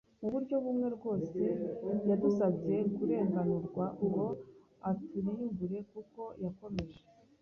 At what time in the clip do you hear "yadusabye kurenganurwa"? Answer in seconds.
2.09-3.85